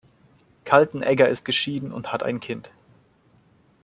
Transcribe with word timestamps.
Kaltenegger 0.65 1.29
ist 1.29 1.45
geschieden 1.45 1.91
und 1.93 2.11
hat 2.11 2.23
ein 2.23 2.39
Kind. 2.39 2.71